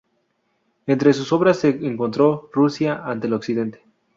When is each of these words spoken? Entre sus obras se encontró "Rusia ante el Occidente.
Entre 0.87 1.13
sus 1.13 1.31
obras 1.31 1.59
se 1.59 1.69
encontró 1.85 2.49
"Rusia 2.53 3.05
ante 3.05 3.27
el 3.27 3.33
Occidente. 3.33 3.83